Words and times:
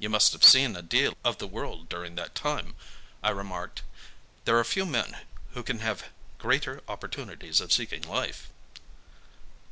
"You 0.00 0.10
must 0.10 0.32
have 0.32 0.42
seen 0.42 0.74
a 0.74 0.82
deal 0.82 1.16
of 1.22 1.38
the 1.38 1.46
world 1.46 1.88
during 1.88 2.16
that 2.16 2.34
time," 2.34 2.74
I 3.22 3.30
remarked. 3.30 3.82
"There 4.44 4.58
are 4.58 4.64
few 4.64 4.84
men 4.84 5.18
who 5.54 5.62
can 5.62 5.78
have 5.78 6.06
greater 6.38 6.82
opportunities 6.88 7.60
of 7.60 7.72
seeing 7.72 8.02
life." 8.02 8.48